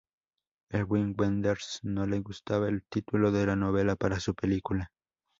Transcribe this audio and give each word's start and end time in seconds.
A 0.71 0.79
Wim 0.83 1.13
Wenders 1.15 1.79
no 1.83 2.07
le 2.07 2.21
gustaba 2.21 2.67
el 2.69 2.83
título 2.89 3.31
de 3.31 3.45
la 3.45 3.55
novela 3.55 3.95
para 3.95 4.19
su 4.19 4.33
película. 4.33 4.89